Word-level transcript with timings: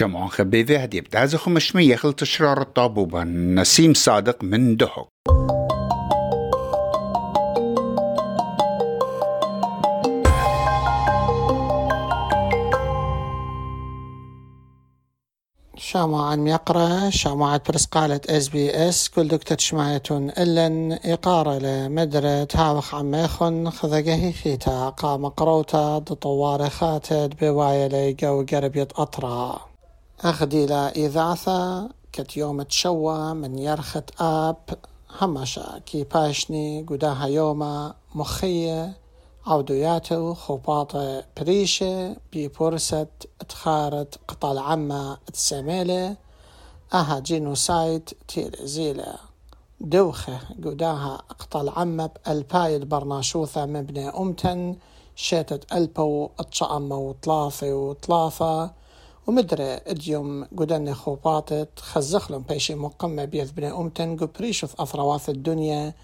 شمعون 0.00 0.28
خبيذي 0.28 0.76
هدي 0.76 1.00
بتازخ 1.00 1.48
مشمي 1.48 1.84
يخل 1.84 2.12
تشرار 2.12 2.60
الطابوبة 2.60 3.24
نسيم 3.24 3.94
صادق 3.94 4.44
من 4.44 4.76
دهك 4.76 5.08
شامع 15.76 16.30
عن 16.30 16.46
يقرأ 16.46 17.10
شامعة 17.10 17.60
برسقالة 17.68 18.20
اس 18.28 18.48
بي 18.48 18.70
اس 18.88 19.08
كل 19.08 19.28
دكتور 19.28 19.58
شمايتون 19.58 20.30
إلن 20.38 20.98
إقارة 21.04 21.58
لمدرة 21.58 22.48
هاوخ 22.54 22.94
عميخن 22.94 23.70
خذقه 23.70 24.32
خيتا 24.42 24.88
قام 24.88 25.28
قروتا 25.28 25.98
دطوار 25.98 26.68
خاتد 26.68 27.34
بوايا 27.40 27.88
ليقو 27.88 28.44
قربيت 28.52 28.92
أطرا. 28.92 29.69
أخدي 30.24 30.66
لا 30.66 30.88
إذاثة 30.96 31.88
كت 32.12 32.36
يوم 32.36 32.62
تشوى 32.62 33.34
من 33.34 33.58
يرخت 33.58 34.20
آب. 34.20 34.56
همشا 35.20 35.78
كي 35.86 36.04
باشني 36.04 36.86
قداها 36.88 37.26
يوما 37.26 37.94
مخية. 38.14 38.96
عودياته 39.46 40.34
خباطة 40.34 41.24
بريشة 41.36 42.16
ببورسة 42.32 43.06
تخارت 43.48 44.18
قطال 44.28 44.58
عما 44.58 45.18
تسميلة 45.32 46.16
أها 46.94 47.18
جينوسايد 47.18 48.10
تيل 48.28 48.56
زيلة. 48.62 49.14
دوخة 49.80 50.38
قداها 50.64 51.16
قطال 51.38 51.68
عما 51.68 52.06
بألباي 52.06 52.76
البرناشوثة 52.76 53.66
مبنى 53.66 54.08
أمتن. 54.08 54.76
شيتت 55.16 55.72
ألبو 55.72 56.28
اتشأمة 56.38 56.96
وطلاثة 56.96 57.74
وطلاثة. 57.74 58.79
ومدري 59.26 59.74
اديوم 59.74 60.44
قدن 60.44 60.94
خوباطت 60.94 61.68
خزخلهم 61.80 62.42
بيشي 62.48 62.74
مقمة 62.74 63.24
بيث 63.24 63.50
بني 63.50 63.70
أمتن 63.72 64.16
قو 64.16 64.26
بريشوث 64.26 64.80
أثرواث 64.80 65.30
الدنيا. 65.30 65.94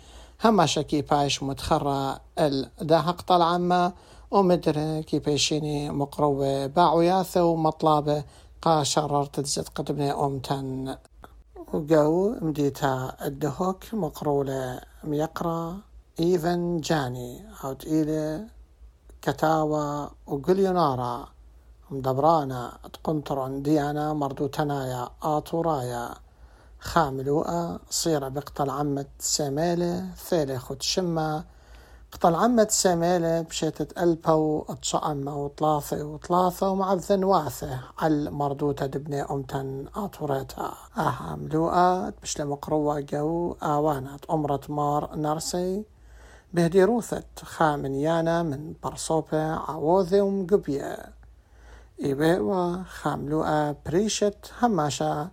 هما 0.45 0.67
شكي 0.67 1.03
بايش 1.03 1.43
متخرى 1.43 2.19
الداهق 2.39 3.23
طلع 3.23 3.93
ومدري 4.31 5.03
كي 5.03 5.19
بيشيني 5.19 5.91
مقروة 5.91 6.67
باعوياثة 6.67 7.45
ومطلابة. 7.45 8.25
قا 8.63 8.83
شررت 8.83 9.41
تزد 9.41 9.69
قدمني 9.69 10.13
أمتن 10.13 10.97
وقو 11.73 12.35
مديتا 12.41 13.17
الدهوك 13.25 13.85
مقرولة 13.93 14.81
ميقرا. 15.05 15.77
إيفن 16.21 16.81
جاني. 16.81 17.45
أو 17.65 17.73
تقيلة 17.73 18.47
كتاوى 19.23 20.11
وقليونارا 20.27 21.36
مدبرانا 21.91 22.79
تقنطرون 22.93 23.63
ديانا 23.63 24.13
مردو 24.13 24.47
تنايا 24.47 25.09
آطورايا 25.23 26.15
خاملوءة 26.81 27.81
صيرة 27.91 28.29
بقتل 28.29 28.71
عمة 28.71 29.07
سامالة 29.19 30.07
ثالة 30.17 30.59
خد 30.59 30.83
شمة. 30.83 31.45
قتل 32.13 32.35
عمة 32.35 32.67
سامالة 32.71 33.41
بشيتة 33.41 34.03
ألبو 34.03 34.65
اتشأمة 34.69 35.45
وطلاثة 35.45 36.05
وطلاثة 36.05 36.71
ومعبذن 36.71 37.25
واثة 37.25 37.81
على 37.99 38.31
مردوتة 38.31 38.87
دبني 38.87 39.23
أمتن 39.23 39.87
آطوريتا 39.97 40.75
آها 40.99 41.37
ملوءة 41.37 42.11
بشلة 42.23 42.45
مقروة 42.45 43.01
جو 43.01 43.57
آوانات 43.63 44.25
أمرة 44.31 44.61
مار 44.69 45.17
نرسي. 45.17 45.85
بهدي 46.55 46.85
روثت 46.85 47.45
خامن 47.45 47.95
يانا 47.95 48.43
من 48.43 48.75
برصوبة 48.83 49.43
عووذي 49.43 50.21
ومقبية. 50.21 51.16
إيبيوا 52.05 52.83
خاملوءة 52.83 53.77
بريشت 53.87 54.53
هماشا 54.63 55.31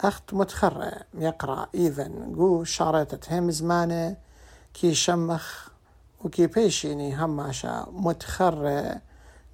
أخت 0.00 0.34
متخرة 0.34 0.92
يقرأ 1.14 1.66
إيفن 1.74 2.34
قو 2.36 2.64
شارتت 2.64 3.32
هم 3.32 3.50
زمانة 3.50 4.16
كي 4.74 4.94
شمخ 4.94 5.68
وكي 6.24 6.46
بيشيني 6.46 7.16
هماشا 7.16 7.86
متخرة 7.92 9.00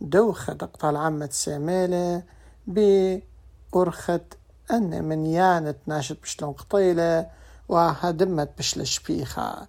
دوخة 0.00 0.52
دقطال 0.52 0.96
عمة 0.96 1.28
سيميلة 1.32 2.22
بأرخت 2.66 4.38
أن 4.70 5.04
من 5.04 5.26
يانت 5.26 5.76
ناشت 5.86 6.22
بشلون 6.22 6.52
قطيلة 6.52 7.30
وهدمت 7.68 8.50
بشل 8.58 8.86
شبيخة 8.86 9.66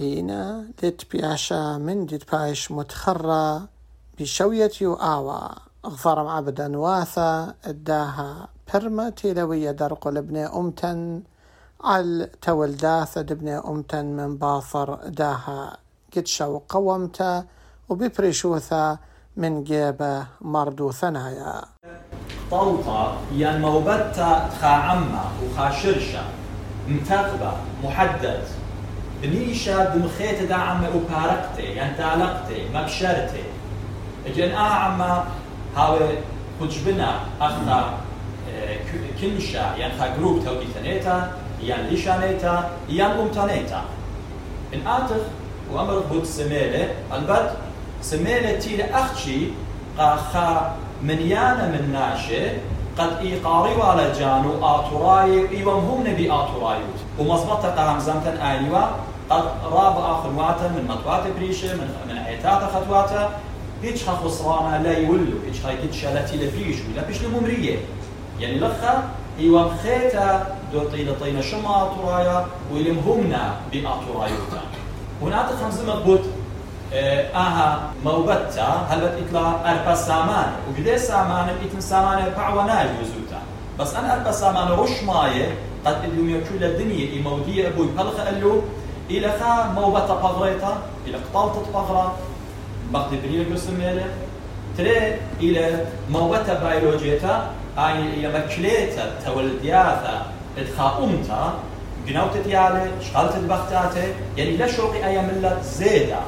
هنا 0.00 0.70
لت 0.82 1.12
بياشا 1.12 1.78
من 1.78 2.06
ديت 2.06 2.32
بايش 2.32 2.70
متخرة 2.72 3.68
بشوية 4.18 4.70
يو 4.80 4.94
آوا. 4.94 5.67
غفرم 5.86 6.26
عبدا 6.26 6.78
واثا 6.78 7.54
اداها 7.64 8.48
برمة 8.74 9.08
تيلوية 9.08 9.70
درق 9.70 10.08
لبني 10.08 10.46
أمتن. 10.46 11.22
على 11.84 12.30
تولداثة 12.42 13.20
دبني 13.20 13.58
أمتن 13.58 14.04
من 14.04 14.36
باثر 14.36 14.94
داها 14.94 15.76
قدشا 16.16 16.44
وقومتا. 16.44 17.44
وببريشوثا 17.88 18.98
من 19.36 19.64
جيبة 19.64 20.26
مردو 20.40 20.92
ثنايا. 20.92 21.62
طوطة 22.50 23.16
ين 23.32 23.60
موبتا 23.60 24.48
خا 24.60 24.66
عمة 24.66 25.24
وخا 25.44 25.70
شرشة 25.70 26.22
متقبة 26.88 27.52
محدد. 27.84 28.42
بنيشة 29.22 29.94
دمخيت 29.94 30.48
دا 30.48 30.54
عمة 30.54 30.88
وبارقتي 30.96 31.62
ين 31.62 31.96
تعلقتي 31.96 32.68
مبشرتي. 32.74 33.44
اجن 34.26 34.50
آه 34.50 34.74
عمة 34.74 35.24
هاوي 35.78 35.98
كجبنا 36.60 37.20
اختا 37.40 37.98
كنشا 39.20 39.74
يعني 39.78 39.92
خا 39.98 40.16
جروب 40.18 40.44
توكي 40.44 40.66
ثنيتا 40.74 41.32
يعني 41.62 41.90
ليشانيتا 41.90 42.70
يعني 42.90 43.22
أمتانيتا 43.22 43.82
إن 44.74 44.86
آتخ 44.86 45.22
وأمر 45.72 45.98
بود 45.98 46.24
سميلة 46.24 46.88
البد 47.12 47.50
سميلة 48.02 48.58
تيل 48.58 48.82
أختشي 48.82 49.40
قا 49.98 50.16
خا 50.16 50.76
منيانا 51.02 51.66
من 51.66 51.92
ناشي 51.92 52.46
قد 52.98 53.18
إيقاري 53.20 53.82
على 53.82 54.12
جانو 54.18 54.52
آتوراي 54.62 55.48
إيوام 55.56 55.84
هم 55.84 56.00
نبي 56.06 56.32
آتورايوت 56.32 56.98
ومصبطة 57.18 57.68
قام 57.68 57.98
زمتن 57.98 58.36
آيوا 58.36 58.84
قد 59.30 59.44
راب 59.72 59.96
آخر 59.98 60.30
واتا 60.36 60.68
من 60.68 60.86
مطوات 60.88 61.22
بريشة 61.36 61.74
من 61.74 61.88
من 62.08 62.18
عيتات 62.18 62.62
خطواتا 62.74 63.30
هيش 63.82 64.08
خسرانة 64.08 64.82
لا 64.82 64.98
يولو 64.98 65.38
هيش 65.46 65.60
خا 65.62 65.70
يكد 65.70 65.92
شالتي 65.92 66.36
لبريش 66.36 66.76
ولا 66.92 67.06
بيش 67.06 67.22
لممرية 67.22 67.78
يعني 68.40 68.58
لخا 68.58 69.08
ايوان 69.38 69.70
خيتا 69.82 70.56
دو 70.72 70.80
طيلة 70.84 71.14
طينة 71.20 71.40
شما 71.40 71.82
اطرايا 71.82 72.46
ويلم 72.72 72.98
همنا 72.98 73.56
بأطرايوتا 73.72 74.62
هنا 75.22 75.48
تخمزم 75.50 76.02
بود 76.04 76.20
آه، 76.92 77.36
آها 77.36 77.90
موبتا 78.04 78.86
هل 78.90 79.00
بت 79.00 79.12
اطلع 79.28 79.72
اربا 79.72 79.94
سامان 79.94 80.52
وقدي 80.70 80.98
سامان 80.98 81.56
بيتم 81.62 81.80
سامان 81.80 82.32
بعونا 82.36 82.82
يوزوتا 82.82 83.40
بس 83.78 83.94
أنا 83.94 84.14
اربا 84.14 84.32
سامان 84.32 84.68
رش 84.68 85.02
مايه 85.06 85.54
قد 85.86 86.04
اليوم 86.04 86.30
يكون 86.30 86.62
الدنيا 86.62 87.12
اي 87.12 87.20
مودية 87.20 87.68
أبوي 87.68 87.86
بلخ 87.86 88.14
قال 88.14 88.60
إلى 89.10 89.32
خا 89.40 89.72
موبتا 89.74 90.14
بغريتا 90.14 90.82
إلى 91.06 91.16
قطالة 91.16 91.66
بغرة 91.74 92.14
قسم 92.94 94.00
تري 94.78 95.14
إلى 95.40 95.86
موبتا 96.10 96.54
بيولوجيتا 96.54 97.50
هاي 97.76 98.22
لما 98.22 98.40
كليتا 98.40 99.14
تولدياتا 99.24 100.26
ادخا 100.58 101.04
امتا 101.04 101.58
جنوت 102.08 102.36
ديالي 102.46 102.90
شغلت 103.12 103.36
بختاته 103.36 104.14
يعني 104.36 104.56
لا 104.56 104.66
شوقي 104.66 105.06
أيام 105.06 105.24
ملة 105.24 105.62
زيدا 105.62 106.20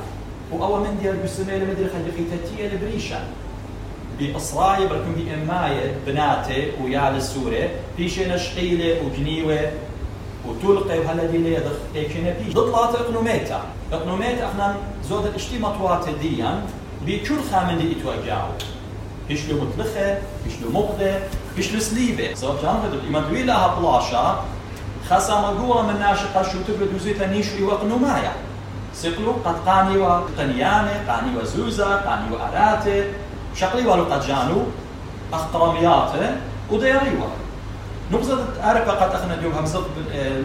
وأول 0.52 0.80
من 0.80 0.98
ديال 1.02 1.16
بسميلة 1.24 1.64
مدري 1.64 1.88
خلقيتتي 1.88 2.74
البريشة 2.74 3.18
بإصراية 4.18 4.86
بركم 4.88 5.12
بإماية 5.14 5.94
بناتي 6.06 6.72
ويا 6.82 7.16
السورة 7.16 7.68
في 7.96 8.08
شيء 8.08 8.34
نشقيلة 8.34 8.96
وجنيوة 9.04 9.70
وتلقي 10.50 10.98
لي 11.38 11.56
ضخ 11.56 11.96
ايكينا 11.96 12.30
بي 12.30 12.52
ضطلات 12.52 12.94
اقنوميتا 12.94 13.60
اقنوميتا 13.92 14.46
إحنا 14.46 14.76
زود 15.08 15.26
الاشتي 15.26 15.58
مطوات 15.58 16.08
ديان 16.08 16.62
بكل 17.06 17.36
خامن 17.52 17.78
دي 17.78 17.96
اتوجعوا 18.00 18.52
له 19.30 19.64
مطلخة 19.64 20.18
له 20.62 20.70
مقضة 20.72 21.12
له 21.58 21.80
سليبة 21.80 22.34
صار 22.34 22.56
جانب 22.62 22.94
الإيمان 22.94 23.24
دوي 23.30 23.42
لها 23.42 23.74
بلاشا 23.80 24.44
خاصة 25.08 25.40
مقوة 25.40 25.82
من 25.82 26.00
ناشقة 26.00 26.42
شو 26.42 26.58
تبرد 26.68 26.94
وزيتا 26.94 27.26
نيشو 27.26 27.66
وقنو 27.66 27.96
مايا 27.96 28.32
سقلو 28.94 29.32
قد 29.44 29.56
قاني 29.66 29.98
وقنيانة 29.98 31.04
قاني 31.08 31.36
وزوزة 31.36 31.96
قاني 31.96 32.26
وأراتة 32.32 33.04
شقلي 33.56 33.86
ولو 33.86 34.04
قد 34.04 34.26
جانو. 34.26 34.62
أخطرمياته 35.32 36.36
وديريوه 36.70 37.30
نقصد 38.12 38.56
أعرف 38.58 38.88
قد 38.88 39.14
أخنا 39.14 39.34
اليوم 39.34 39.52
همزط 39.52 39.84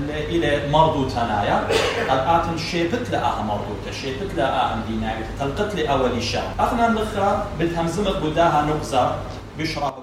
إلى 0.09 0.71
مرضو 0.71 1.09
تنايا 1.09 1.67
قد 2.09 2.41
آتن 2.41 2.57
شيبت 2.57 3.09
لها 3.09 3.41
مرضو 3.41 3.91
شيبت 4.01 4.35
لها 4.35 4.83
دينايا 4.87 5.27
تلقت 5.39 5.75
لي 5.75 5.91
أولي 5.91 6.21
شهر. 6.21 6.53
أخنا 6.59 6.87
الأخرى 6.87 7.47
بتهمزمت 7.59 8.15
بداها 8.23 8.65
نقصة 8.65 9.15
بشرب 9.59 9.93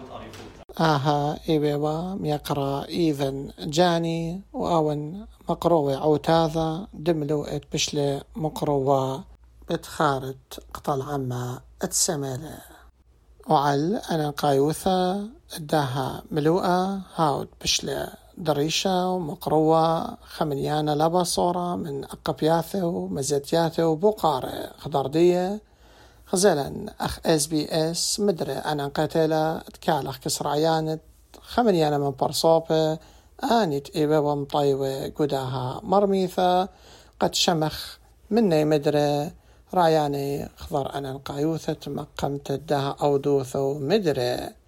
آها 0.81 1.39
إيبيوا 1.49 2.15
ميقرا 2.15 2.85
إيذن 2.89 3.53
جاني 3.59 4.41
وأون 4.53 5.27
مقروة 5.49 5.97
عوتاذا 5.97 6.87
دملو 6.95 7.45
إت 7.45 7.63
بشلي 7.73 8.23
مقروة 8.37 9.25
بتخارت 9.71 10.65
قطل 10.75 11.03
عما 11.03 11.61
اتسمالة 11.83 12.59
وعل 13.49 14.01
أنا 14.11 14.31
قايوثة 14.31 15.29
أداها 15.57 16.23
ملوءة 16.31 17.01
هاود 17.17 17.49
بشلي 17.63 18.13
دريشة 18.39 19.09
ومقروة 19.09 20.17
خمنيانة 20.17 20.95
لبا 20.95 21.23
صورة 21.23 21.77
من 21.77 22.05
أقبياثة 22.05 22.87
ومزيتياثة 22.87 23.87
وبقارة 23.87 24.71
خضردية 24.79 25.61
خزلا 26.27 26.95
أخ 27.01 27.19
إس 27.27 27.47
بي 27.47 27.69
إس 27.71 28.21
مدري 28.21 28.53
أنا 28.53 28.87
قتلة 28.87 29.59
تكالخ 29.59 30.19
كسر 30.19 30.49
عيانت 30.49 31.01
خمنيانة 31.43 31.99
من 31.99 32.11
برصوبة 32.11 32.99
آنت 33.45 33.97
إيبا 33.97 34.19
ومطيوة 34.19 35.09
قداها 35.09 35.81
مرميثة. 35.83 36.69
قد 37.21 37.35
شمخ 37.35 37.97
مني 38.31 38.65
مدري 38.65 39.33
راياني 39.75 40.49
خضر 40.57 40.95
أنا 40.95 41.13
القايوثة 41.13 41.91
مقمت 41.91 42.51
الدها 42.51 42.97
أودوثة 43.03 43.63
ومدري. 43.63 44.62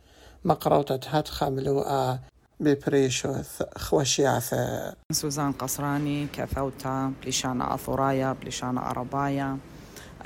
مقروطة 0.44 1.00
هتخة 1.08 1.50
ملوءة 1.50 2.20
ببريشوث 2.60 3.62
خوشياثة 3.76 4.92
سوزان 5.12 5.52
قصراني 5.52 6.26
كثوتا 6.32 7.12
بليشانا 7.22 7.74
أثورايا 7.74 8.32
بليشانا 8.32 8.90
أربايا 8.90 9.58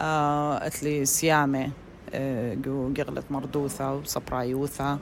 آه 0.00 0.66
أتلي 0.66 1.04
سيامة 1.04 1.70
آه 2.14 2.56
قغلت 2.96 3.24
مردوثة 3.30 3.94
وصبرايوثة 3.94 4.98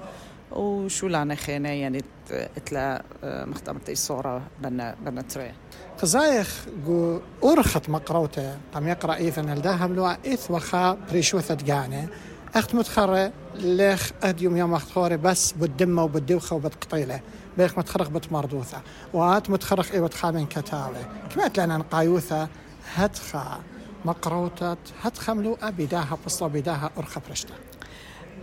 وشو 0.52 1.06
لانا 1.08 1.34
خينة 1.34 1.68
يعني 1.68 2.04
أتلا 2.30 3.02
آه 3.24 3.44
مختمتي 3.44 3.94
صورة 3.94 4.42
بنا 4.62 4.96
بنا 5.04 5.22
تري. 5.22 5.52
قزايخ 6.02 6.66
جو 6.86 7.20
أرخت 7.44 7.90
مقروته 7.90 8.56
قام 8.74 8.88
يقرأ 8.88 9.14
إيثن 9.14 9.48
الداهم 9.52 9.94
لو 9.94 10.06
إيث 10.24 10.50
وخا 10.50 10.98
بريشوثة 11.10 11.54
دقانة 11.54 12.08
أخت 12.56 12.74
متخرة 12.74 13.32
ليخ 13.54 14.10
أديوم 14.22 14.56
يوم 14.56 14.74
أخت 14.74 14.90
خوري 14.90 15.16
بس 15.16 15.52
بالدمة 15.52 16.02
وبالدوخة 16.02 16.56
وبالقطيلة 16.56 17.20
بيخ 17.58 17.78
متخرق 17.78 18.08
بتمردوثة 18.08 18.78
وات 19.12 19.50
متخرق 19.50 19.92
إيوة 19.92 20.10
خامن 20.10 20.46
كتاوة 20.46 20.96
كمات 21.34 21.58
لنا 21.58 21.76
نقايوثة 21.76 22.48
هتخا 22.94 23.60
مقروتة 24.04 24.76
هتخا 25.02 25.34
ملوءة 25.34 25.70
بداها 25.70 26.18
بصلا 26.26 26.48
بداها 26.48 26.90
أرخة 26.98 27.20
برشتة. 27.28 27.54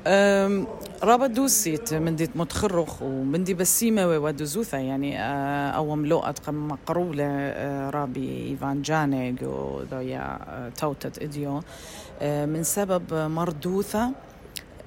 أم، 0.07 0.67
رابا 1.03 1.27
دوسيت 1.27 1.93
من 1.93 2.15
ديت 2.15 2.37
متخرخ 2.37 3.01
ومن 3.01 3.43
دي 3.43 3.53
بسيمة 3.53 4.07
ودوزوثة 4.07 4.77
يعني 4.77 5.19
آه، 5.19 5.69
أو 5.69 5.95
ملوءة 5.95 6.35
قم 6.47 6.67
مقرولة 6.67 7.53
رابي 7.89 8.47
إيفان 8.49 8.81
جانيج 8.81 9.43
ودويا 9.43 10.39
توتت 10.79 11.21
إديو. 11.23 11.61
من 12.21 12.63
سبب 12.63 13.13
مردوثة 13.13 14.11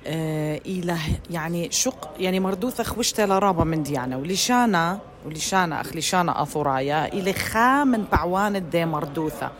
إلى 0.06 0.96
يعني 1.30 1.70
شق 1.70 2.14
يعني 2.18 2.40
مردوثة 2.40 2.84
خوشتة 2.84 3.26
لرابا 3.26 3.64
من 3.64 3.82
ديانا 3.82 4.16
وليشانا 4.16 4.98
وليشانا 5.26 5.80
أخ 5.80 5.92
ليشانا 5.92 6.42
أثورايا 6.42 7.12
إلى 7.12 7.32
خامن 7.32 8.04
بعوان 8.12 8.56
الدي 8.56 8.84
مردوثة. 8.84 9.50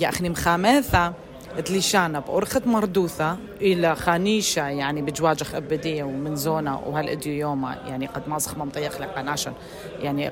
يا 0.00 0.08
أخني 0.08 0.28
مخامثة 0.28 1.12
تليشانا 1.60 2.20
بأرخت 2.20 2.66
مردوثة 2.66 3.36
إلى 3.60 3.96
خانيشة 3.96 4.68
يعني 4.68 5.02
بجواجخ 5.02 5.54
أبدية 5.54 6.04
ومن 6.04 6.36
زونة 6.36 6.78
وهالإديو 6.78 7.32
يوما 7.32 7.76
يعني 7.86 8.06
قد 8.06 8.28
مازخ 8.28 8.58
منطيخ 8.58 9.00
لقناشن 9.00 9.52
يعني 10.00 10.30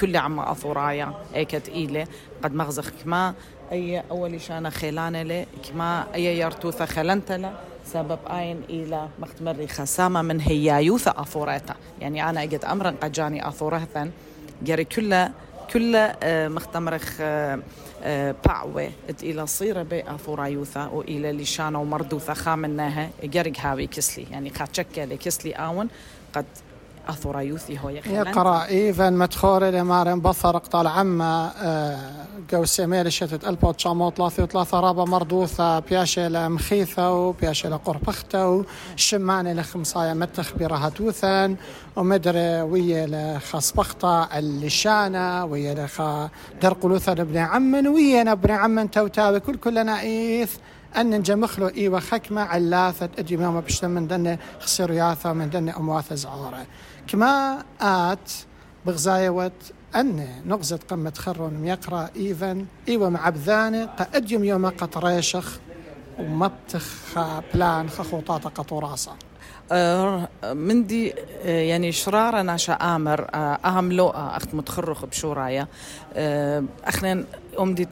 كل 0.00 0.16
عم 0.16 0.40
أثورايا 0.40 1.12
إيكت 1.34 1.68
إيلة 1.68 2.06
قد 2.42 2.54
مغزخ 2.54 2.90
كما 3.04 3.34
أي 3.72 4.02
أول 4.10 4.40
شانا 4.40 4.70
خيلانة 4.70 5.22
لي 5.22 5.46
كما 5.68 6.06
أي 6.14 6.38
يرتوثة 6.38 6.84
خلنتلا 6.84 7.52
سبب 7.84 8.18
آين 8.30 8.60
إلى 8.70 9.08
مختمري 9.18 9.66
خسامة 9.66 10.22
من 10.22 10.40
هي 10.40 10.84
يوثة 10.84 11.14
أثورتا 11.16 11.74
يعني 12.00 12.30
أنا 12.30 12.42
أجد 12.42 12.64
أمرا 12.64 12.94
قد 13.02 13.12
جاني 13.12 13.48
أثورتا 13.48 14.10
جري 14.62 14.84
كل 14.84 15.28
كل 15.72 15.96
آه، 15.96 16.48
مختمرخ 16.48 17.16
آه، 17.20 17.58
آه، 18.02 18.34
باعوة 18.46 18.90
إلى 19.22 19.46
صيرة 19.46 19.82
بي 19.82 20.10
أثورايوثا 20.10 20.86
وإلى 20.86 21.32
لشانة 21.32 21.80
ومردوثة 21.80 22.34
خامناها 22.34 23.10
جرق 23.24 23.52
هاوي 23.60 23.86
كسلي. 23.86 24.26
يعني 24.30 24.48
قد 24.48 24.74
شكل 24.76 25.14
كسلي 25.14 25.52
آون 25.52 25.88
قد 26.32 26.44
أثورايوثي 27.08 27.78
هو 27.78 27.88
يخلن 27.88 28.14
يقرأ 28.14 28.66
إيفن 28.66 29.12
متخوري 29.12 29.70
لمارن 29.70 30.20
بثر 30.20 30.58
قطال 30.58 30.86
عما 30.86 31.52
جو 32.50 32.64
سيميل 32.64 33.12
شتت 33.12 33.48
ألبو 33.48 33.72
تشامو 33.72 34.10
ثلاثة 34.10 34.42
وثلاثة 34.42 34.80
رابا 34.80 35.04
مردوثة 35.04 35.78
بياشي 35.78 36.28
لمخيثة 36.28 37.12
وبياشي 37.12 37.68
لقربخته 37.68 38.64
وشماني 38.94 39.54
لخمصايا 39.54 40.14
متخ 40.14 40.52
برهتوثا 40.56 41.56
ومدري 41.96 42.60
ويا 42.60 43.06
لخصبخطة 43.06 44.38
اللشانة 44.38 45.44
ويا 45.44 45.74
لخا 45.74 46.30
درقلوثا 46.62 47.12
ابن 47.12 47.36
عمن 47.36 47.88
ويا 47.88 48.32
ابن 48.32 48.50
عمن 48.50 48.90
توتاوي 48.90 49.40
كل 49.40 49.56
كلنا 49.56 50.00
إيث 50.00 50.56
أن 50.96 51.10
نجمخلو 51.10 51.68
إيوة 51.68 52.00
خكمة 52.00 52.40
علاثة 52.40 53.08
أجي 53.18 53.36
ماما 53.36 53.60
بشتم 53.60 53.90
من 53.90 54.06
دنة 54.06 54.38
خسر 54.60 54.92
ياثة 54.92 55.32
من 55.32 55.50
دنة 55.50 55.76
أمواثة 55.76 56.14
زعورة 56.14 56.66
كما 57.08 57.64
آت 57.80 58.32
بغزايوة 58.86 59.52
أن 59.96 60.26
نغزة 60.46 60.78
قمة 60.88 61.12
خرون 61.16 61.54
ميقرأ 61.54 62.10
إيفن 62.16 62.66
إيوة 62.88 63.08
مع 63.08 63.28
بذانة 63.28 63.86
قأديم 63.86 64.44
يوم 64.44 64.66
قطريشخ 64.66 65.58
ومبتخ 66.18 67.18
بلان 67.54 67.90
خخوطاطة 67.90 68.50
قطوراسة 68.50 69.12
آه، 69.72 70.28
من 70.52 70.86
دي 70.86 71.14
آه، 71.44 71.60
يعني 71.60 71.92
شرارة 71.92 72.42
ناشا 72.42 72.72
آمر 72.72 73.26
آه، 73.34 73.58
أهم 73.64 73.92
لو 73.92 74.08
أخت 74.08 74.54
متخرخ 74.54 75.04
بشورايا. 75.04 75.66
أخنا 76.84 77.24
أم 77.60 77.74
دي 77.74 77.88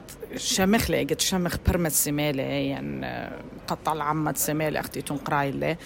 شمخ 1.17 1.57
برمت 1.67 1.91
سمالة 1.91 2.43
يعني 2.43 3.29
قطع 3.67 3.93
العمة 3.93 4.33
سمالة 4.33 4.79
أختي 4.79 5.01
تنقراي 5.01 5.51
لي. 5.51 5.77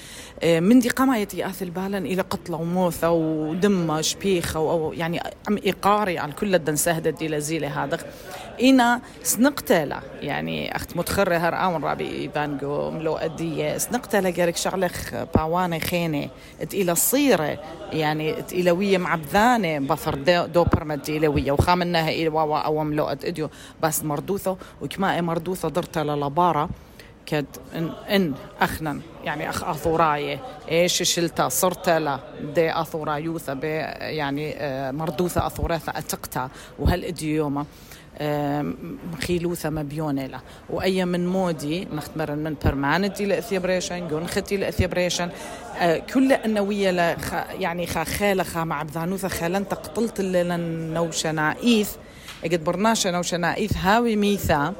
من 0.59 0.79
دي 0.79 0.89
قمايتي 0.89 1.45
آثل 1.45 1.69
بالا 1.69 1.97
إلى 1.97 2.21
قتلة 2.21 2.57
وموثة 2.57 3.11
ودمة 3.11 4.01
شبيخة 4.01 4.59
أو 4.59 4.93
يعني 4.93 5.19
أم 5.49 5.57
إيقاري 5.65 6.17
على 6.19 6.31
كل 6.31 6.55
الدن 6.55 6.75
سهدة 6.75 7.09
دي 7.09 7.27
لزيلة 7.27 7.83
هذا. 7.83 7.97
إنا 8.61 9.01
سنقتلا 9.23 10.01
يعني 10.21 10.75
أخت 10.75 10.97
متخرة 10.97 11.35
هر 11.35 11.55
آون 11.55 11.83
رابي 11.83 12.11
إيفانجو 12.11 12.91
ملو 12.91 13.15
أدية. 13.15 13.77
سنقتلا 13.77 14.29
جارك 14.29 14.55
شغلخ 14.55 15.13
باواني 15.35 15.79
خيني 15.79 16.29
إلى 16.73 16.95
صيرة 16.95 17.59
يعني 17.93 18.35
إلى 18.51 18.71
ويا 18.71 18.97
معبذانة 18.97 19.79
بفر 19.79 20.15
دو, 20.45 20.63
برمت 20.63 21.09
إلى 21.09 21.27
ويا 21.27 21.51
وخامناها 21.51 22.09
إلى 22.09 22.27
واوا 22.27 22.57
أو 22.57 22.83
ملو 22.83 23.05
أديو. 23.05 23.49
بس 23.83 24.03
مردوثة 24.03 24.57
وكما 24.81 25.21
مردوثة 25.21 25.69
درتا 25.69 25.99
للبارة 25.99 26.69
كد 27.25 27.45
إن, 27.75 27.89
إن 28.09 28.33
أخنا 28.61 28.99
يعني 29.23 29.49
أخ 29.49 29.63
أثوراية 29.63 30.39
إيش 30.71 31.03
شلتا 31.03 31.49
صرت 31.49 31.89
لا 31.89 32.19
دي 32.55 32.81
أثورايوثة 32.81 33.53
بي 33.53 33.67
يعني 33.67 34.55
آه، 34.57 34.91
مردوثة 34.91 35.47
أثوراثة 35.47 35.91
أتقتا 35.97 36.49
وهل 36.79 37.05
إديوما 37.05 37.65
خيلوثة 39.27 39.69
مبيونة 39.69 40.25
لا. 40.25 40.39
وأي 40.69 41.05
من 41.05 41.27
مودي 41.27 41.87
نختمر 41.93 42.35
من 42.35 42.55
برمانتي 42.65 43.25
لأثيبريشن 43.25 44.07
جونختي 44.07 44.57
لأثيبريشن. 44.57 45.29
آه، 45.79 45.97
كل 45.97 46.33
النوية 46.33 47.17
يعني 47.59 47.87
خا 47.87 48.03
خالة 48.03 48.43
خا 48.43 48.63
مع 48.63 48.83
بذانوثة 48.83 49.27
خالنت 49.27 49.73
قتلت 49.73 50.21
لنا 50.21 50.57
نوشنا 50.93 51.55
إيث 51.63 51.89
اجد 52.43 52.63
برناشا 52.63 53.09
نوشنا 53.09 53.55
إيث 53.55 53.77
هاوي 53.77 54.15
ميثا 54.15 54.73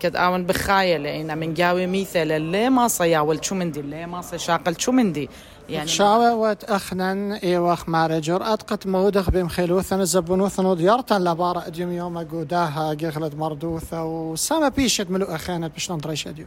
كد 0.00 0.16
آون 0.16 0.44
بخايلة 0.44 1.20
إنا 1.20 1.34
من 1.34 1.54
جاوي 1.54 1.86
ميثا 1.86 2.24
للي 2.24 2.70
ما 2.70 2.88
صياول 2.88 3.44
شو 3.44 3.54
مندي 3.54 3.80
اللي 3.80 4.06
ما 4.06 4.20
صيشاقل 4.20 4.80
شو 4.80 4.92
مندي 4.92 5.28
يعني 5.68 5.88
شاوة 5.88 6.34
واتأخنن 6.34 7.32
إيوخ 7.32 7.88
مارجور 7.88 8.52
أتقت 8.52 8.86
مودخ 8.86 9.30
بمخيلوثن 9.30 10.00
الزبونوثن 10.00 10.66
وديارتن 10.66 11.24
لبارة 11.24 11.66
أديم 11.66 11.92
يوم 11.92 12.18
قوداها 12.18 12.94
قغلت 12.94 13.34
مردوثة 13.34 14.04
وسما 14.04 14.68
بيشت 14.68 15.10
ملو 15.10 15.26
أخينت 15.26 15.74
بشلون 15.74 15.98
طريش 15.98 16.26
أديو 16.28 16.46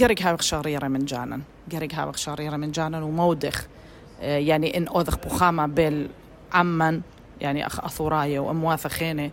قرق 0.00 0.22
هاوخ 0.22 0.40
شاريرة 0.40 0.88
من 0.88 1.04
جانن 1.04 1.40
قرق 1.72 1.94
هاوخ 1.94 2.16
شاريرة 2.16 2.56
من 2.56 2.70
جانن 2.70 3.02
ومودخ 3.02 3.66
يعني 4.20 4.76
إن 4.76 4.88
أوذخ 4.88 5.16
بخامة 5.16 5.66
بالعمن 5.66 7.00
يعني 7.44 7.66
أخ 7.66 7.84
أثوراية 7.84 8.38
وأمواثة 8.38 8.88
خينة 8.88 9.30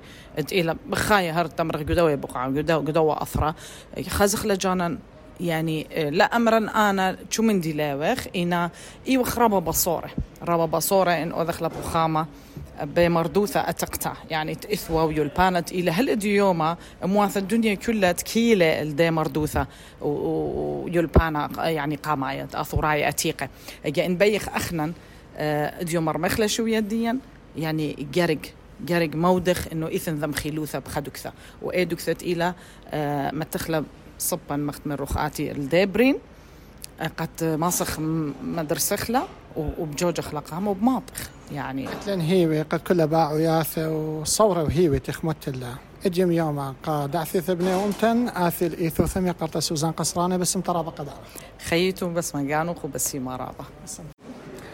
إلى 0.52 0.76
بخاية 0.88 1.42
هر 1.42 1.46
تمر 1.46 1.78
قدوة 1.78 2.16
بقعة 2.16 2.48
قدوة 2.48 2.78
قدوة 2.78 3.22
أثرة. 3.22 3.56
خزخ 4.10 4.46
لجانا 4.46 4.98
يعني 5.40 5.88
لا 6.12 6.24
أمرا 6.24 6.58
أنا 6.58 7.18
شو 7.30 7.44
من 7.44 7.60
دي 7.62 7.74
لاوخ 7.74 8.28
أنا 8.36 8.70
إيوخ 9.08 9.40
ربا 9.40 9.60
بصورة. 9.60 10.10
ربا 10.42 10.66
بصورة 10.66 11.12
إن 11.12 11.32
أوذخ 11.32 11.64
لبوخامه 11.64 12.26
بمردوثة 12.84 13.70
أتقطع 13.70 14.14
يعني 14.30 14.56
تإثوى 14.56 15.04
ويلبانت 15.04 15.72
إلى 15.72 15.92
هل 15.92 16.26
يوما 16.26 16.78
مواث 17.04 17.38
الدنيا 17.38 17.76
كلها 17.76 18.12
تكيلة 18.12 18.82
الدي 18.82 19.12
مردوثة. 19.12 19.68
ويلبانا 20.02 21.70
يعني 21.70 21.96
قاماية 21.96 22.48
أثوراي 22.54 23.08
أتيقة. 23.10 23.50
إن 23.98 24.16
بيخ 24.16 24.50
أخنا 24.50 24.92
آه، 25.38 25.84
ديو 25.84 26.02
مرمخلة 26.02 26.48
شو 26.48 26.66
يديا؟ 26.66 27.18
يعني 27.58 28.08
جرق 28.14 28.40
جرق 28.86 29.16
مودخ 29.16 29.68
إنه 29.72 29.88
إثن 29.88 30.16
ذم 30.16 30.32
خيلوثة 30.32 30.80
بخدكثة 30.80 31.34
وإيدكثت 31.62 32.24
إلى 32.24 32.54
آه، 32.88 33.32
متخلى 33.32 33.84
صبا 34.20 34.56
مخت 34.56 34.82
من 34.86 34.96
رخاتي 34.96 35.52
الديبرين 35.52 36.18
آه، 37.02 37.12
قد 37.18 37.44
ماسخ 37.44 38.00
مدرسخلة 38.44 39.24
وبجوج 39.56 40.20
اخلاقها 40.20 40.70
وبماطخ. 40.70 41.30
يعني 41.52 41.88
لأن 42.08 42.22
هيوي 42.22 42.62
قد 42.62 42.80
كل 42.80 43.08
باع 43.08 43.32
وياثة 43.32 43.90
وصورة 43.92 44.64
وهيوي 44.64 45.00
تخمت 45.00 45.48
الله. 45.48 45.76
اجم 46.06 46.32
يوم 46.32 46.74
قا 46.84 47.06
دعثي 47.06 47.42
ثبني 47.42 47.74
ومتن 47.74 48.28
آثي 48.28 48.68
الإيثو 48.68 49.06
ثمي 49.06 49.32
قرطة 49.32 49.60
سوزان 49.60 49.92
قصرانة 49.92 50.38
بس 50.38 50.58
مترابة 50.58 50.92
قدار 50.92 51.18
خيتو 51.70 52.10
بس 52.10 52.36
ما 52.36 52.58
قانو 52.58 52.76
بس 52.94 53.16
ما 53.16 53.36
رابة. 53.36 53.66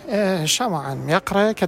إيه 0.08 0.46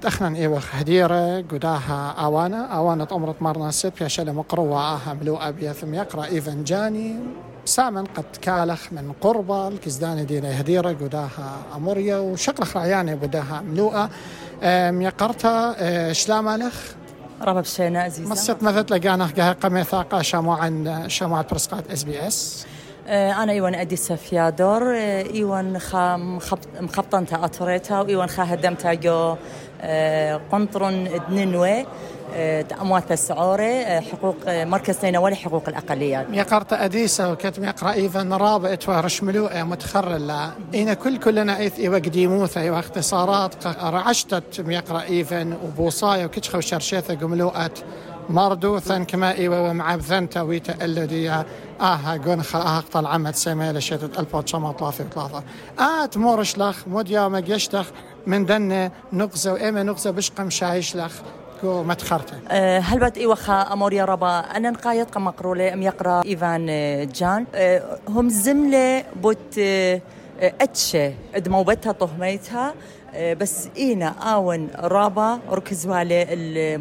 أخنا 0.05 0.37
إيوخ 0.37 0.75
هديرة 0.75 1.41
قداها 1.41 2.15
آوانا. 2.19 2.65
آوانا 2.65 3.07
أمرت 3.11 3.41
مرنا 3.41 3.71
ست 3.71 3.91
في 3.95 4.09
شلة 4.09 4.31
مقروة 4.31 4.79
آها 4.79 5.17
ملوءة 5.21 5.49
بيثم 5.49 5.93
يقرأ 5.93 6.25
إيفن 6.25 6.63
جاني 6.63 7.15
سامن 7.65 8.05
قد 8.05 8.25
كالخ 8.41 8.93
من 8.93 9.13
قربة 9.21 9.67
الكزدان 9.67 10.25
دينا 10.25 10.61
هديرة 10.61 10.89
قداها 10.89 11.57
أموريا 11.75 12.17
وشقل 12.17 12.63
خرعياني 12.63 13.15
بداها 13.15 13.61
ملوءة. 13.61 14.09
يقرتا 15.01 15.75
أه، 15.77 16.11
شلامالخ 16.11 16.75
ربا 17.41 17.61
بشينا 17.61 18.01
عزيزة 18.01 18.31
مست 18.31 18.63
مثل 18.63 18.85
لقانا 18.89 19.25
قها 19.37 19.53
قمي 19.53 19.83
ثاقة 19.83 20.21
شموعا 20.21 21.03
شموعة 21.07 21.45
برسقات 21.51 21.91
إس 21.91 22.03
بي 22.03 22.27
إس. 22.27 22.65
أنا 23.09 23.51
إيوان 23.51 23.75
أدي 23.75 23.95
سفيادور 23.95 24.95
أه، 24.95 25.25
إيوان 25.33 25.79
خا 25.79 26.17
مخبطنتا 26.81 27.45
أطريتا 27.45 27.99
وإيوان 27.99 28.27
خا 28.27 28.53
هدمتا 28.53 28.93
جو 28.93 29.35
أه، 29.81 30.41
قنطرن 30.51 31.21
دننوي 31.29 31.85
أموات 32.81 33.11
السعورة 33.11 33.99
حقوق 33.99 34.35
مركز 34.47 35.05
نينوالي 35.05 35.35
حقوق 35.35 35.63
الأقليات. 35.67 36.27
يقرت 36.33 36.73
أديسة 36.73 37.31
وكتم 37.31 37.63
يقرأ 37.63 37.93
إيفا 37.93 38.29
رابع 38.31 38.77
رشملو 38.87 39.49
متخرر 39.53 40.17
لا. 40.17 40.49
إن 40.75 40.93
كل 40.93 41.17
كلنا 41.17 41.57
إيث 41.57 41.79
إيوا 41.79 41.95
قديموثة 41.95 42.61
إيوا 42.61 42.79
اختصارات 42.79 43.67
رعشتت 43.83 44.63
يقرأ 44.67 45.01
إيفن 45.01 45.53
وبوصايا 45.63 46.25
وكتشخة 46.25 46.57
وشرشيثة 46.57 47.15
قملوءات. 47.15 47.79
مردوثا 48.29 49.03
كما 49.03 49.37
إيوا 49.37 49.69
ومعبثنتا 49.69 50.41
ويتا 50.41 50.85
اللدية 50.85 51.45
آها 51.81 52.21
قون 52.25 52.43
خل 52.43 52.59
آها 52.59 52.79
قطع 52.79 52.99
العمد 52.99 53.35
سيميلة 53.35 53.79
شتت 53.79 54.19
ألفا 54.19 54.37
وتشمع 54.37 54.71
طلافي 54.71 55.03
وطلافة 55.03 55.43
آت 55.79 56.17
مورش 56.17 56.57
لخ 56.57 56.87
مود 56.87 57.09
يومك 57.09 57.49
يشتخ 57.49 57.85
من 58.27 58.45
دنة 58.45 58.91
نقزة 59.13 59.53
وإيما 59.53 59.83
نقزة 59.83 60.11
بشقم 60.11 60.49
شايش 60.49 60.95
لخ 60.95 61.13
كو 61.61 61.83
متخرته 61.83 62.33
أه 62.49 62.79
هل 62.79 62.99
بات 62.99 63.17
إيوخا 63.17 63.73
أمور 63.73 63.93
يا 63.93 64.05
ربا 64.05 64.39
أنا 64.39 64.69
نقايد 64.69 65.05
قم 65.05 65.23
مقرولة 65.23 65.73
أم 65.73 65.81
يقرأ 65.81 66.25
إيفان 66.25 66.67
أه، 66.69 67.03
جان. 67.03 67.45
أه 67.55 67.97
هم 68.07 68.29
زملة 68.29 69.03
بوت 69.21 69.57
أه 69.59 70.01
أتشة 70.41 71.13
دموبتها 71.37 71.91
طهميتها. 71.91 72.73
أه، 73.13 73.33
بس 73.33 73.67
إينا 73.77 74.07
آون 74.07 74.67
رابا 74.79 75.39
ركزوالي 75.51 76.77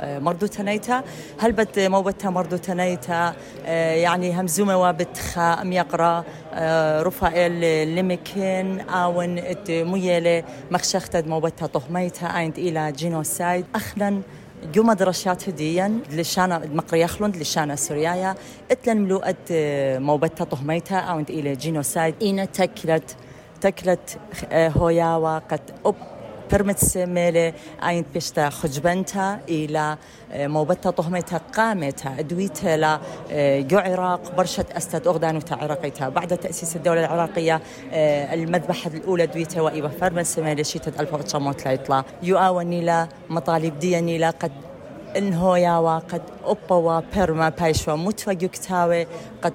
الموبتها 0.00 0.18
مردوتنيتا 0.20 1.02
هل 1.38 1.52
بد 1.52 1.80
موبتها 1.80 2.30
مردوتنيتا 2.30 3.34
آه، 3.66 3.94
يعني 3.94 4.40
همزومة 4.40 4.76
وابتخا 4.76 5.62
أم 5.62 5.72
يقرأ 5.72 6.24
آه، 6.54 7.02
رفائل 7.02 7.96
لمكن 7.96 8.80
آون 8.80 9.38
ات 9.38 9.70
ميلة 9.70 10.44
مخشختد 10.70 11.26
موبتها 11.26 11.66
طهميتا 11.66 12.26
آينت 12.26 12.58
إلى 12.58 12.92
جينوسايد. 12.92 13.64
أخلا 13.74 14.20
جو 14.74 14.82
مدرشات 14.82 15.48
هديا 15.48 16.00
لشانا 16.12 16.62
مقري 16.74 17.00
يخلند 17.00 17.36
لشانا 17.36 17.76
سوريايا. 17.76 18.34
إتلن 18.70 18.96
ملوءت 18.96 19.36
آه، 19.50 19.98
موبتها 19.98 20.44
طهميتا 20.44 20.96
آونت 20.96 21.30
إلى 21.30 21.56
جينوسايد. 21.56 22.14
إينا 22.22 22.44
تكلت 22.44 23.16
تكلت 23.60 24.18
هوياوا 24.52 25.38
قد 25.38 25.60
أب 25.86 26.17
برمت 26.52 26.98
ميلي 26.98 27.54
عين 27.82 28.04
بيشتا 28.14 28.50
خجبنتا 28.50 29.40
إلى 29.48 29.96
آه، 30.32 30.46
موبتا 30.46 30.90
طهمتا 30.90 31.40
قامتا 31.56 32.08
لا 32.76 33.00
آه، 33.30 33.60
جو 33.60 33.78
عراق 33.78 34.36
برشة 34.36 34.64
أستد 34.72 35.06
أغدان 35.06 35.40
عراقيتا 35.50 36.08
بعد 36.08 36.38
تأسيس 36.38 36.76
الدولة 36.76 37.00
العراقية 37.00 37.60
آه، 37.92 38.34
المذبحة 38.34 38.90
الأولى 38.94 39.26
دويتا 39.26 39.60
وإيوا 39.60 39.88
فرمت 39.88 40.40
ميلي 40.40 40.64
شيتة 40.64 41.00
1903 41.00 42.04
يؤاوني 42.22 42.80
لا 42.80 43.08
مطالب 43.30 43.78
ديني 43.78 44.18
لا 44.18 44.30
قد 44.30 44.52
انهو 45.16 45.56
ياوا 45.56 45.98
قد 45.98 46.22
أبوا 46.44 47.00
بيرما 47.14 47.48
بايشوا 47.48 47.96
متوجكتاوي 47.96 49.06
قد 49.42 49.54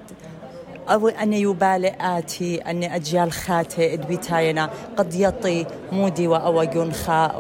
أو 0.89 1.07
أن 1.07 1.33
يبالي 1.33 1.95
آتي 2.01 2.57
أن 2.57 2.83
أجيال 2.83 3.31
خاتي 3.31 3.93
إدبيتاينا 3.93 4.69
قد 4.97 5.13
يطي 5.13 5.65
مودي 5.91 6.27
وأوجون 6.27 6.93
خا 6.93 7.37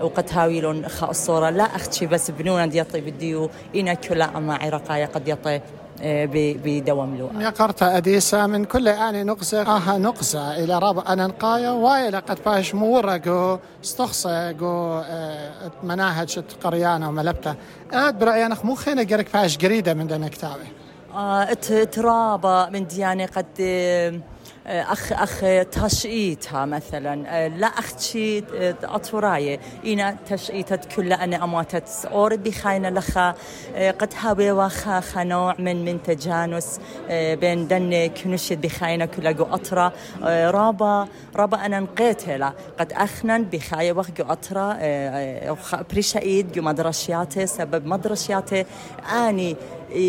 وقد 0.00 0.28
هاويلون 0.32 0.88
خا 0.88 1.10
الصورة. 1.10 1.50
لا 1.50 1.64
أختي 1.64 2.06
بس 2.06 2.30
بنونا 2.30 2.76
يطي 2.76 3.00
بديو 3.00 3.50
إنا 3.76 3.94
كلا 3.94 4.36
أما 4.36 4.54
عرقايا 4.54 5.06
قد 5.06 5.28
يطي 5.28 5.60
آه، 6.02 6.28
بدوام 6.64 7.16
لو 7.16 7.30
يقرت 7.40 7.82
أديسة 7.82 8.46
من 8.46 8.64
كل 8.64 8.88
آن 8.88 9.26
نقزة 9.26 9.62
آها 9.62 9.98
نقزة 9.98 10.64
إلى 10.64 10.78
رابع 10.78 11.02
أنا 11.08 11.26
نقايا 11.26 11.70
وايلة 11.70 12.18
قد 12.18 12.38
باش 12.46 12.74
مورة 12.74 13.16
جو 13.16 13.58
استخصى 13.84 14.54
جو 14.60 15.00
آه، 15.04 15.70
مناهج 15.82 16.38
قريانة 16.64 17.08
وملبتة 17.08 17.54
آد 17.92 18.18
برأيي 18.18 18.46
أنا 18.46 18.56
مو 18.64 18.74
خينا 18.74 19.02
قرك 19.02 19.36
قريدة 19.62 19.94
من 19.94 20.06
دنا 20.06 20.28
كتابي 20.28 20.85
ترابة 21.92 22.68
من 22.70 22.86
ديانة 22.86 23.26
قد 23.26 23.46
آه، 24.68 24.82
أخ 24.82 25.12
أخ 25.12 25.40
تشئيتها 25.70 26.64
مثلا. 26.64 27.24
آه، 27.28 27.48
لا 27.48 27.66
اختشي 27.66 28.42
اطوراي 28.84 29.60
إنا 29.86 30.16
تشئيتت 30.30 30.84
كل 30.84 31.12
أنا 31.12 31.44
أماتت. 31.44 32.08
اور 32.12 32.36
بخاينه 32.36 32.88
لخا 32.88 33.34
آه، 33.74 33.90
قد 33.90 34.12
هاوي 34.20 34.50
واخا 34.50 35.00
خنوع 35.00 35.54
من 35.58 35.84
من 35.84 36.02
تجانس. 36.02 36.80
بين 37.10 37.68
دن 37.68 38.06
كنشد 38.06 38.60
بخاينه 38.60 39.04
كل 39.04 39.36
جو 39.36 39.44
أطرا. 39.44 39.92
رابا 40.50 41.08
رابا 41.36 41.66
أنا 41.66 41.80
نقيتها 41.80 42.54
قد 42.78 42.92
أخنن 42.92 43.44
بخايه 43.44 43.92
وخ 43.92 44.10
جو 44.10 44.24
أطرا. 44.24 44.76
بريشايد 45.92 46.52
جو 46.52 46.62
مدرشياته. 46.62 47.44
سبب 47.44 47.86
مدرشياته 47.86 48.64
آني 49.28 49.56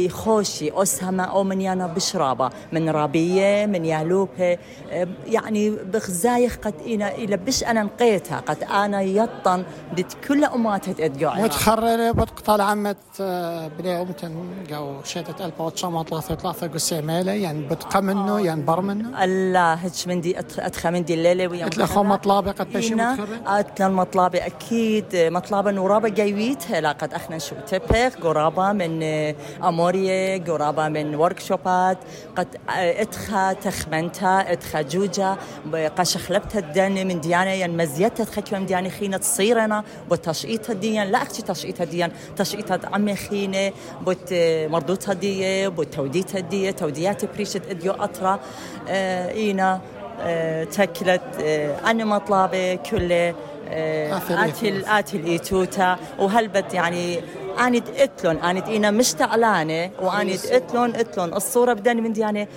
خوشي 0.09 0.71
أسهمة 0.73 1.23
أو 1.23 1.43
من 1.43 1.61
يانا 1.61 1.87
بشرابة 1.87 2.49
من 2.71 2.89
رابية 2.89 3.65
من 3.65 3.85
يالوبة 3.85 4.57
يعني 5.27 5.69
بخزايخ 5.69 6.57
قد 6.57 6.73
إنا 6.87 7.15
إلى 7.15 7.37
بش 7.37 7.63
أنا 7.63 7.83
نقيتها 7.83 8.39
قد 8.39 8.63
أنا 8.63 9.01
يطن 9.01 9.63
دت 9.97 10.17
كل 10.27 10.43
أمات 10.43 10.89
تدقوا 10.89 11.43
متخررة 11.43 12.11
بتقطع 12.11 12.63
عمت 12.63 12.97
آه، 13.21 13.67
بني 13.67 14.01
أمتن 14.01 14.35
جو 14.69 15.03
شتت 15.03 15.41
ألبا 15.41 15.63
وتشمع 15.63 16.03
ثلاثة 16.03 16.35
ثلاثة 16.35 16.67
قسي 16.67 17.01
ميلة 17.01 17.31
يعني 17.31 17.65
بتقى 17.67 18.03
منه 18.03 18.39
يعني 18.39 18.61
بر 18.61 18.81
منه 18.81 19.23
الله 19.23 19.73
هتش 19.73 20.07
من 20.07 20.21
دي 20.21 20.39
أدخى 20.39 20.91
من 20.91 21.03
دي 21.03 21.13
الليلة 21.13 21.47
ويا 21.47 21.65
أتلخو 21.67 22.03
مطلابة 22.03 22.51
قد 22.51 22.73
بشي 22.73 22.95
متخرر؟ 22.95 23.39
أتلخو 23.47 23.91
مطلابة 23.91 24.45
أكيد 24.45 25.05
مطلابة 25.13 25.71
نورابة 25.71 26.09
جايويتها 26.09 26.81
لا 26.81 26.91
قد 26.91 27.13
أخنا 27.13 27.37
شو 27.37 27.55
تبخ 27.67 28.15
قرابة 28.23 28.71
من 28.71 28.99
آه، 29.03 29.35
أمورية 29.67 30.43
قرابة 30.43 30.87
من 30.87 31.15
وركشوبات 31.15 31.97
قد 32.35 32.47
اتخا 32.69 33.53
تخمنتا 33.53 34.51
اتخا 34.51 34.81
جوجا 34.81 35.37
قاش 35.97 36.17
خلبتها 36.17 36.59
الدن 36.59 37.07
من 37.07 37.21
ديانة 37.21 37.51
ين 37.51 37.77
مزيتها 37.77 38.23
تخكي 38.23 38.55
من 38.55 38.65
ديانة 38.65 38.89
خينة 38.89 39.17
تصيرنا 39.17 39.83
بتشقيتها 40.11 40.73
ديان 40.73 41.07
لا 41.07 41.21
أختي 41.21 41.41
تشقيتها 41.41 41.83
ديان 41.85 42.11
تشقيتها 42.37 42.79
عمي 42.93 43.15
خينة 43.15 43.71
بت 44.07 44.33
مردوتها 44.71 45.13
دي 45.13 45.69
بت 45.69 45.93
توديتها 45.93 46.39
دي 46.39 46.71
توديات 46.71 47.25
بريشة 47.33 47.61
إديو 47.69 47.91
أطرا 47.91 48.39
آه 48.89 49.31
إينا 49.31 49.81
آه 50.21 50.63
تكلت 50.63 51.21
آه 51.41 51.91
أنا 51.91 52.05
مطلبة 52.05 52.75
كلة 52.75 53.35
آتي 53.69 54.83
آتي 54.99 55.17
الإيتوتا 55.17 55.97
وهلبت 56.19 56.73
يعني 56.73 57.19
اني 57.59 57.79
قلت 57.79 58.25
اني 58.25 58.77
أنا 58.77 58.91
مش 58.91 59.13
تعلانه 59.13 59.91
واني 60.01 60.37
قلت 60.37 60.73
لهم 60.73 60.93
قلت 60.93 61.17
لهم 61.17 61.33
الصورة 61.33 61.73
بدني 61.73 62.01
من 62.01 62.13
دي 62.13 62.21
يعني 62.21 62.47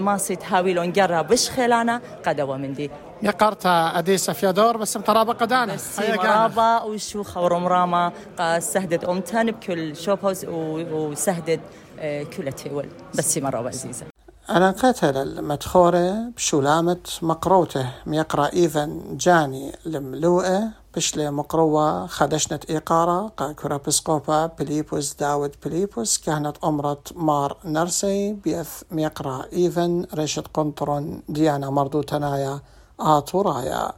ما 0.00 0.16
صيت 0.16 0.44
هاوي 0.44 0.72
لهم 0.74 0.92
قرب 0.92 1.26
بش 1.28 1.50
خلانه 1.50 2.00
قدوة 2.26 2.56
من 2.56 2.72
دي. 2.74 2.90
يقرتا 3.22 3.98
أديسة 3.98 4.32
فيادور 4.32 4.76
بس 4.76 4.96
مترابة 4.96 5.32
قدانة 5.32 5.74
بس 5.74 5.98
مرابة 6.00 6.84
وشوخة 6.84 7.42
ورمرامة 7.42 8.12
سهدت 8.58 9.04
أمتن 9.04 9.50
بكل 9.50 9.96
شوب 9.96 10.18
هوز 10.24 10.44
وسهدت 10.48 11.60
آه، 12.00 12.22
كل 12.22 12.52
تيول. 12.52 12.86
بس 13.14 13.38
مرابة 13.38 13.68
عزيزة 13.68 14.06
أنا 14.50 14.70
قتل 14.70 15.16
المدخورة 15.16 16.14
بشولامة 16.36 16.96
مقروتة. 17.22 17.86
ميقرأ 18.06 18.50
إيفن 18.52 19.16
جاني 19.16 19.72
الملوءة 19.86 20.68
بشلي 20.96 21.30
مقروة 21.30 22.06
خدشنة 22.06 22.60
إيقارة 22.70 23.32
قا 23.36 23.52
كورا 23.52 23.76
بسقوبا 23.76 24.46
بليبوس 24.46 25.14
داود 25.14 25.54
بليبوس 25.64 26.18
كهنة 26.18 26.52
أمرة 26.64 27.02
مار 27.14 27.56
نرسي 27.64 28.32
بيث 28.32 28.82
ميقرا 28.90 29.46
إيفن 29.52 30.06
ريشت 30.14 30.46
قنطرون 30.54 31.22
ديانا 31.28 31.70
مردو 31.70 32.02
تنايا 32.02 32.60
آطورايا 33.00 33.92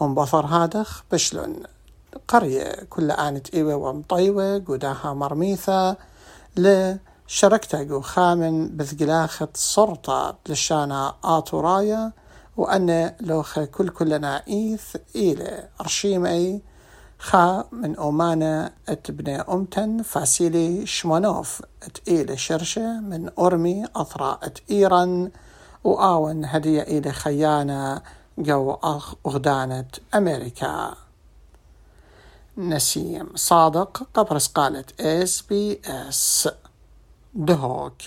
بفر 0.00 0.46
هادخ 0.46 1.04
بشلون. 1.12 1.62
قرية 2.28 2.72
كل 2.90 3.10
آنت 3.10 3.54
إيوة 3.54 3.76
ومطيوة 3.76 4.58
قداها 4.58 5.12
مرميثة 5.12 5.96
لشركتا 6.56 8.00
خامن 8.00 8.76
بثقلاخة 8.76 9.48
صرطة 9.54 10.36
لشانا 10.48 11.14
آطورايا 11.24 12.12
وأن 12.56 13.14
لوخ 13.20 13.60
كل 13.60 13.88
كلنا 13.88 14.42
إيث 14.48 14.96
إيلة 15.16 15.68
أرشيمي 15.80 16.62
خا 17.18 17.64
من 17.72 17.96
أومانا 17.96 18.72
اتبني 18.88 19.40
أمتن 19.40 20.02
فاسيلي 20.02 20.86
شمونوف 20.86 21.62
أت 21.82 22.08
إيلة 22.08 22.34
شرشة 22.34 23.00
من 23.00 23.30
أرمي 23.38 23.84
أثرا 23.96 24.38
أت 24.42 24.58
إيران 24.70 25.30
وآون 25.84 26.44
هدية 26.44 26.86
إيلة 26.86 27.10
خيانة 27.10 28.02
جو 28.38 28.76
أغدانة 29.26 29.88
أمريكا. 30.14 30.94
نسيم 32.58 33.28
صادق 33.34 34.02
قبرص 34.14 34.46
قالت 34.46 35.00
إس 35.00 35.42
بي 35.42 35.80
إس. 35.86 36.48
دهوك. 37.34 38.02